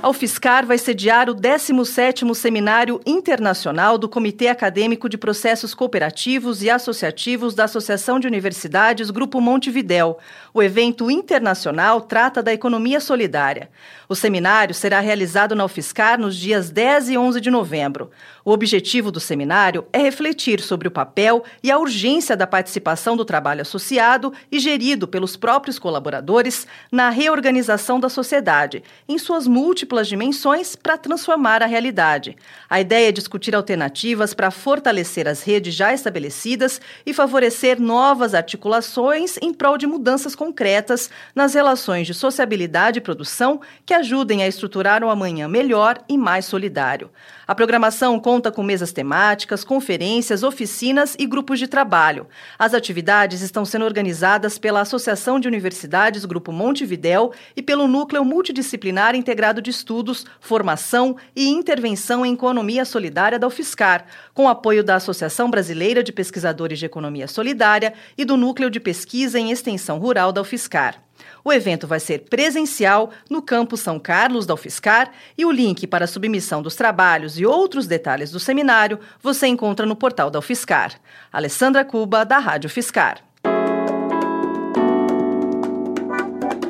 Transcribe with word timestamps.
A 0.00 0.08
UFSCar 0.10 0.64
vai 0.64 0.78
sediar 0.78 1.28
o 1.28 1.34
17º 1.34 2.32
Seminário 2.32 3.00
Internacional 3.04 3.98
do 3.98 4.08
Comitê 4.08 4.46
Acadêmico 4.46 5.08
de 5.08 5.18
Processos 5.18 5.74
Cooperativos 5.74 6.62
e 6.62 6.70
Associativos 6.70 7.52
da 7.52 7.64
Associação 7.64 8.20
de 8.20 8.28
Universidades 8.28 9.10
Grupo 9.10 9.40
Montevidéu. 9.40 10.16
O 10.54 10.62
evento 10.62 11.10
internacional 11.10 12.00
trata 12.00 12.40
da 12.40 12.52
economia 12.52 13.00
solidária. 13.00 13.70
O 14.08 14.14
seminário 14.14 14.72
será 14.72 15.00
realizado 15.00 15.56
na 15.56 15.64
UFSCar 15.64 16.18
nos 16.18 16.36
dias 16.36 16.70
10 16.70 17.10
e 17.10 17.18
11 17.18 17.40
de 17.40 17.50
novembro. 17.50 18.08
O 18.44 18.52
objetivo 18.52 19.10
do 19.10 19.18
seminário 19.18 19.84
é 19.92 19.98
refletir 19.98 20.60
sobre 20.60 20.86
o 20.86 20.92
papel 20.92 21.42
e 21.60 21.72
a 21.72 21.78
urgência 21.78 22.36
da 22.36 22.46
participação 22.46 23.16
do 23.16 23.24
trabalho 23.24 23.62
associado 23.62 24.32
e 24.50 24.60
gerido 24.60 25.08
pelos 25.08 25.36
próprios 25.36 25.76
colaboradores 25.76 26.68
na 26.90 27.10
reorganização 27.10 27.98
da 27.98 28.08
sociedade, 28.08 28.84
em 29.08 29.18
suas 29.18 29.48
múltiplas 29.48 29.87
dimensões, 30.08 30.76
para 30.76 30.98
transformar 30.98 31.62
a 31.62 31.66
realidade. 31.66 32.36
A 32.68 32.80
ideia 32.80 33.08
é 33.08 33.12
discutir 33.12 33.54
alternativas 33.54 34.34
para 34.34 34.50
fortalecer 34.50 35.26
as 35.26 35.42
redes 35.42 35.74
já 35.74 35.92
estabelecidas 35.92 36.80
e 37.06 37.14
favorecer 37.14 37.80
novas 37.80 38.34
articulações 38.34 39.36
em 39.40 39.52
prol 39.52 39.78
de 39.78 39.86
mudanças 39.86 40.34
concretas 40.34 41.10
nas 41.34 41.54
relações 41.54 42.06
de 42.06 42.14
sociabilidade 42.14 42.98
e 42.98 43.02
produção 43.02 43.60
que 43.86 43.94
ajudem 43.94 44.42
a 44.42 44.48
estruturar 44.48 45.02
um 45.02 45.10
amanhã 45.10 45.48
melhor 45.48 45.98
e 46.08 46.18
mais 46.18 46.44
solidário. 46.44 47.10
A 47.46 47.54
programação 47.54 48.20
conta 48.20 48.52
com 48.52 48.62
mesas 48.62 48.92
temáticas, 48.92 49.64
conferências, 49.64 50.42
oficinas 50.42 51.16
e 51.18 51.26
grupos 51.26 51.58
de 51.58 51.66
trabalho. 51.66 52.26
As 52.58 52.74
atividades 52.74 53.40
estão 53.40 53.64
sendo 53.64 53.86
organizadas 53.86 54.58
pela 54.58 54.82
Associação 54.82 55.40
de 55.40 55.48
Universidades 55.48 56.26
Grupo 56.26 56.52
Montevidéu 56.52 57.32
e 57.56 57.62
pelo 57.62 57.88
Núcleo 57.88 58.22
Multidisciplinar 58.22 59.14
Integrado 59.14 59.62
de 59.62 59.70
Estudos, 59.78 60.26
Formação 60.40 61.16
e 61.34 61.48
Intervenção 61.48 62.24
em 62.24 62.34
Economia 62.34 62.84
Solidária 62.84 63.38
da 63.38 63.46
UFSCar, 63.46 64.06
com 64.34 64.48
apoio 64.48 64.84
da 64.84 64.96
Associação 64.96 65.50
Brasileira 65.50 66.02
de 66.02 66.12
Pesquisadores 66.12 66.78
de 66.78 66.86
Economia 66.86 67.26
Solidária 67.26 67.94
e 68.16 68.24
do 68.24 68.36
Núcleo 68.36 68.70
de 68.70 68.78
Pesquisa 68.78 69.38
em 69.38 69.50
Extensão 69.50 69.98
Rural 69.98 70.32
da 70.32 70.42
UFSCar. 70.42 71.02
O 71.44 71.52
evento 71.52 71.86
vai 71.86 72.00
ser 72.00 72.20
presencial 72.28 73.10
no 73.28 73.42
campus 73.42 73.80
São 73.80 73.98
Carlos 73.98 74.46
da 74.46 74.54
UFSCar 74.54 75.10
e 75.36 75.44
o 75.44 75.50
link 75.50 75.86
para 75.86 76.04
a 76.04 76.08
submissão 76.08 76.62
dos 76.62 76.76
trabalhos 76.76 77.38
e 77.38 77.46
outros 77.46 77.86
detalhes 77.86 78.30
do 78.30 78.38
seminário 78.38 79.00
você 79.22 79.46
encontra 79.46 79.86
no 79.86 79.96
portal 79.96 80.30
da 80.30 80.38
UFSCar. 80.38 80.92
Alessandra 81.32 81.84
Cuba, 81.84 82.24
da 82.24 82.38
Rádio 82.38 82.68
UFSCar. 82.68 83.22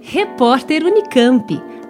Repórter 0.00 0.84
Unicamp. 0.84 1.71